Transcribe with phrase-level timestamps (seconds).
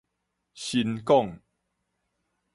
[0.55, 1.37] 神廣